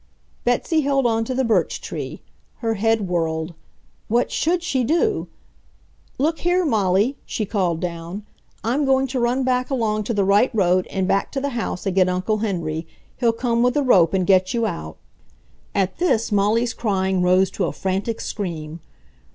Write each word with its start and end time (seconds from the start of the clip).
Betsy 0.45 0.81
held 0.81 1.05
on 1.05 1.23
to 1.25 1.35
the 1.35 1.43
birch 1.43 1.79
tree. 1.79 2.23
Her 2.55 2.73
head 2.73 3.07
whirled. 3.07 3.53
What 4.07 4.31
SHOULD 4.31 4.63
she 4.63 4.83
do! 4.83 5.27
"Look 6.17 6.39
here, 6.39 6.65
Molly," 6.65 7.17
she 7.23 7.45
called 7.45 7.79
down, 7.79 8.25
"I'm 8.63 8.83
going 8.85 9.05
to 9.09 9.19
run 9.19 9.43
back 9.43 9.69
along 9.69 10.05
to 10.05 10.13
the 10.15 10.25
right 10.25 10.49
road 10.55 10.87
and 10.87 11.07
back 11.07 11.31
to 11.33 11.39
the 11.39 11.49
house 11.49 11.85
and 11.85 11.93
get 11.93 12.09
Uncle 12.09 12.39
Henry. 12.39 12.87
He'll 13.17 13.31
come 13.31 13.61
with 13.61 13.77
a 13.77 13.83
rope 13.83 14.15
and 14.15 14.25
get 14.25 14.55
you 14.55 14.65
out!" 14.65 14.97
At 15.75 15.99
this 15.99 16.31
Molly's 16.31 16.73
crying 16.73 17.21
rose 17.21 17.51
to 17.51 17.65
a 17.65 17.71
frantic 17.71 18.21
scream. 18.21 18.79